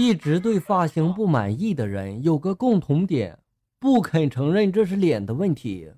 [0.00, 3.36] 一直对发型不满意的人有个共同点，
[3.80, 5.90] 不肯承认这是脸的问题。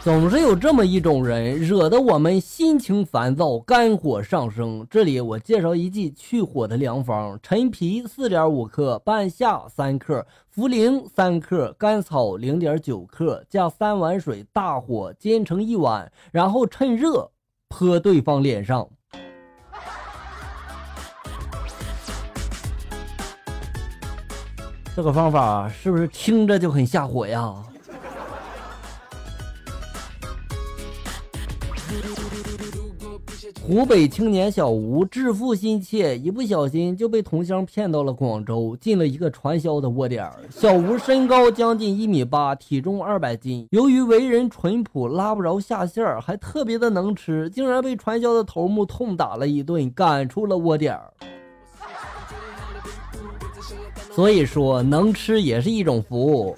[0.00, 4.86] 总是有这么一种人，惹得我们心情烦躁，肝火上升。
[4.88, 10.24] 这里我介绍一剂去火的良方：陈皮四点五克，半夏三克，
[10.54, 17.32] 茯苓三克，甘草零点九克，加三碗水，大火煎成一碗，然后趁热
[17.66, 18.88] 泼对方脸上。
[24.98, 27.54] 这个方法是不是听着就很下火呀？
[33.62, 40.28] 湖北青年小吴致富心切，一不小心就被同乡骗到了广州，进了一个传销的窝点。
[40.50, 43.68] 小吴身高将近一米八，体重二百斤。
[43.70, 50.98] 由于为人淳朴，拉不着下线，还特别的能吃，竟然被传销的头目痛打了一顿，赶出了窝点。
[54.18, 56.56] 所以说，能吃也是一种福。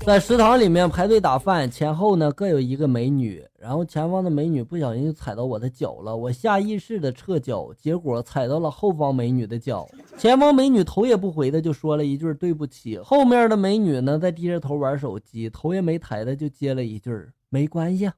[0.00, 9.88] 在食堂里面排队打饭，前后呢各有一个美女，然后前方的美女不小心就踩到我的脚了，我下意识的撤脚，结果踩到了后方美女的脚。
[10.18, 17.10] 前方美女头也不回的就说了一句对不起，后面的美女呢在低着头玩手机，头也没抬的就接了一句
[17.48, 18.10] 没关系。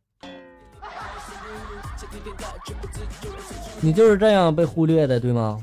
[3.85, 5.59] 你就是这样被忽略的，对吗？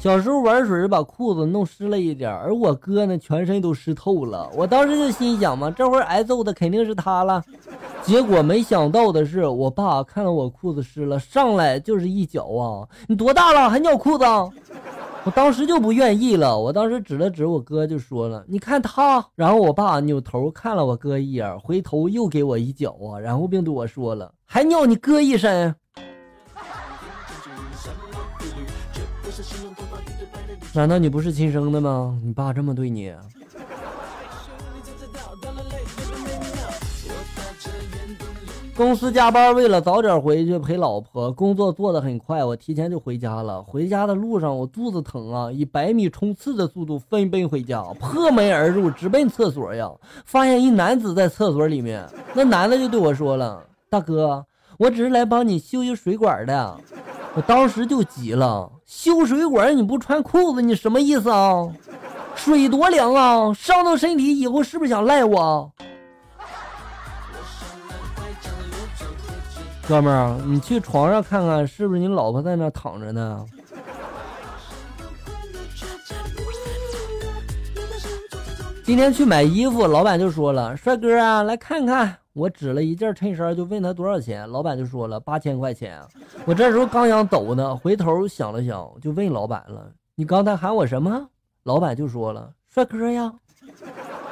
[0.00, 4.48] 小时候玩水把裤子弄湿了一点，而我哥呢全身都湿透了。
[4.54, 7.44] 我当时就心想嘛，这会儿挨揍的肯定是他了。
[8.02, 12.88] 结果没想到的是，我爸看到我裤子湿了，上来就是一脚啊！
[13.08, 14.24] 你多大了还尿裤子？
[15.24, 25.74] 我当时就不愿意了，我当时指了指我哥就说了：“你看他。”然后我爸扭头看了我哥一眼，回头又给我一脚啊，然后并对我说了：“还尿你哥一身。”
[30.72, 32.18] 难道你不是亲生的吗？
[32.24, 33.12] 你爸这么对你？
[38.78, 43.60] 公司加班，为了早点回去陪老婆，工作做得很快，我提前就回家了。
[43.60, 49.90] 回家的路上，我肚子疼啊，以百米冲刺的速度飞奔回家，破门而入，直奔厕所呀。
[50.24, 54.46] 发现一男子在厕所里面，那男的就对我说了：“大哥，
[54.78, 56.76] 我只是来帮你修修水管的。”
[57.34, 61.68] 我当时就急了，修水管你不穿裤子，你什么意思啊？
[62.36, 65.68] 水多凉啊，伤到身体以后是不是想赖我？
[69.88, 73.42] 哥们儿，你去床上看看，是不是你老婆在那躺着呢？
[78.84, 85.98] 今天去买衣服，老板就说了：“帅哥啊，来看看。”我指了一件衬衫，就问他多少钱，老板就说了八千块钱。
[86.44, 91.26] 我这时候刚想走呢，回头想了想，就问老板了：“你刚才喊我什么？”
[91.64, 93.32] 老板就说了：“帅哥呀。”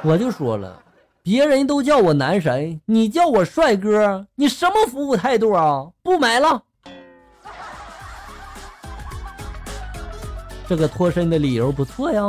[0.05, 0.83] 我就说了。
[1.27, 5.85] 别人都叫我男神，你叫我帅哥，你什么服务态度啊？
[6.01, 6.63] 不买了。
[10.69, 12.23] 这个脱身的理由不错呀。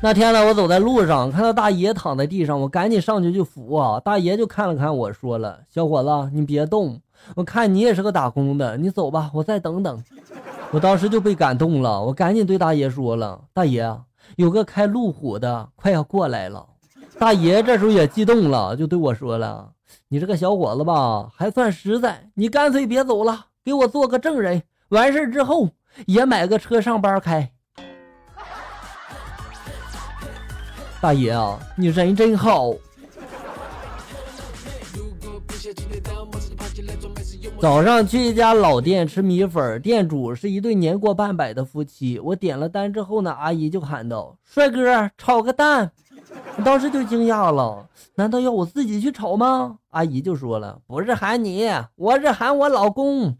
[0.00, 3.98] 那天呢，我走在路上，看到大爷躺在地上，我赶紧上去就扶啊。
[3.98, 7.00] 大爷就看了看我说了：“小伙子，你别动，
[7.34, 10.00] 我看你也是个打工的，你走吧，我再等等。”
[10.70, 13.92] 我当时就被感动了，我赶紧对大爷说了：“大爷。”
[14.36, 16.66] 有个开路虎的快要过来了，
[17.18, 19.72] 大爷这时候也激动了，就对我说了
[20.08, 25.68] ：“你这个小伙子吧，还算实在，你干脆别走了，给我做个证人，完事之后
[26.06, 27.50] 也买个车上班开。
[31.00, 32.72] ”大爷啊，你人真好。
[37.60, 42.18] 早上去一家老店吃米粉，店主是一对年过半百的夫妻。
[42.18, 45.92] 我点了单之后呢，阿姨就喊道：“帅哥，炒个蛋。”
[46.56, 49.76] 我当时就惊讶了，难道要我自己去炒吗？
[49.90, 53.36] 阿姨就说了：“不是喊你，我是喊我老公。”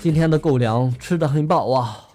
[0.00, 2.07] 今天的狗粮吃的很饱啊。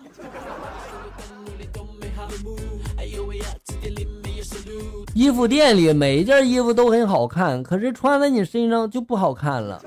[5.14, 9.80] 衣服店里每一件衣服都很好看，可是穿在你身上就不好看了。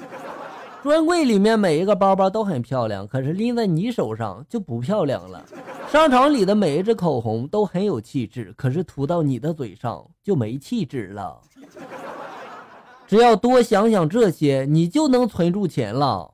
[0.84, 5.44] 专柜里面每一个包包都很漂亮，可是拎在你手上就不漂亮了。
[5.90, 11.40] 商场里的每一支口红都很有气质，可是涂到你的嘴上就没气质了。
[13.08, 16.32] 只要多想想这些，你就能存住钱了。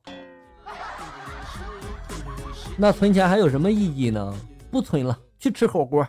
[2.76, 4.34] 那存钱还有什么意义呢？
[4.70, 6.06] 不存了，去吃火锅。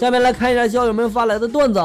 [0.00, 1.78] 下面来看一下校友们发来的段子。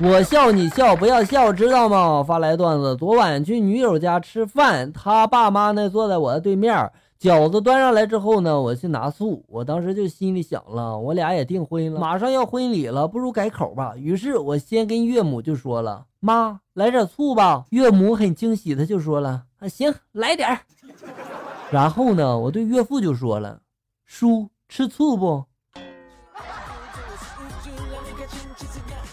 [0.00, 2.24] 我笑你笑，不要笑，知道吗？
[2.26, 6.90] 发来段子：昨晚去女友家吃饭，她爸妈呢坐在我的对面，
[7.20, 13.92] 饺子端上来之后呢，我去拿醋，我当时就心里想了，我俩也订婚了，马上要婚礼了，不如改口吧。
[13.94, 20.58] 于是我先跟岳母就说了：“妈，来点醋吧。”岳母很惊喜的就说了：“啊，行，来点儿。
[21.70, 23.60] ”然后呢，我对岳父就说了
[24.06, 25.44] ：“叔，吃醋不？”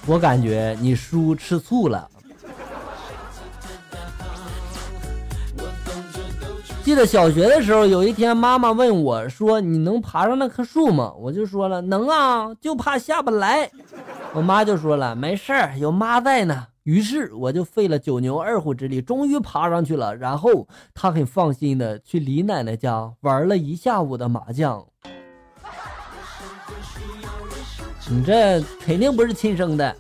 [0.08, 2.10] 我感觉你叔吃醋了。
[6.84, 13.68] 记得小学的时候，有一天妈妈问我说：“你能爬上那棵树吗？”我就说了：“能啊，就怕下不来。”
[14.34, 20.16] 我妈就说了：“没事儿，有妈在呢。”于是我就费了九牛二虎之力，终于爬上去了。
[20.16, 24.86] 然后她很放心的去李奶奶家玩了一下午的麻将。
[28.08, 29.96] 你这肯定不是亲生的。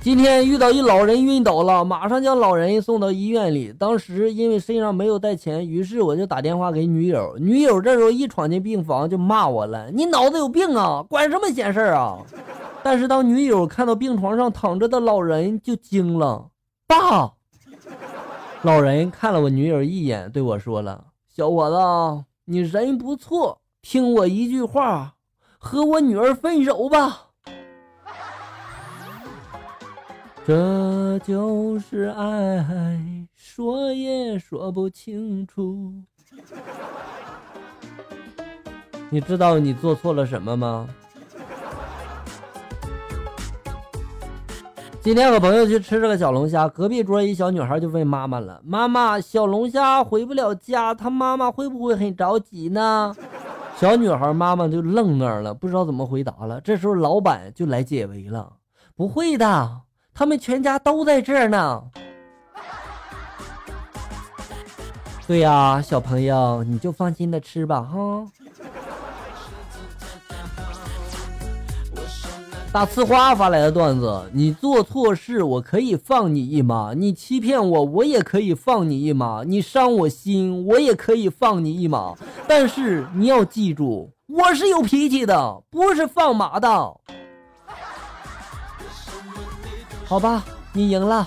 [0.00, 3.72] 今天遇到一老人晕倒了，马上将老人送到医院里。
[3.76, 7.36] 当时因为身上没有带钱，于是我就打电话给女友。
[7.40, 12.18] 女友这时候一闯进病房就骂我了：“你脑子有病啊，管什么闲事啊！”
[12.84, 16.48] 但是当女友看到病床上躺着的老人，就惊了
[16.86, 17.32] ：“爸！”
[18.62, 21.04] 老人看了我女友一眼，对我说了
[21.34, 25.14] ：“小伙子，你人不错。”听我一句话，
[25.58, 27.28] 和我女儿分手吧。
[30.44, 32.66] 这就是爱，
[33.36, 35.92] 说也说不清楚。
[39.08, 40.88] 你知道你做错了什么吗？
[45.06, 53.14] 今天和朋友去吃这个小龙虾，隔壁桌一小女孩就问妈妈了：“妈妈，小龙虾回不了家，他妈妈会不会很着急呢？”
[53.78, 56.60] 小女孩妈妈就愣那儿了，不知道怎么回答了。
[56.60, 58.54] 这时候老板就来解围了
[58.96, 59.82] ：“不会的，
[60.12, 61.84] 他们全家都在这儿呢。”
[65.28, 68.26] 对呀，小朋友，你就放心的吃吧，哈。
[72.76, 82.12] 大呲花发来的段子：你做错事，我可以放你一马；你欺骗我，我也可以放你一马；你伤我心，我也可以放你一马。
[82.46, 86.68] 但是你要记住，我是有脾气的，不是放马的。
[90.04, 90.44] 好吧，
[90.74, 91.26] 你赢了。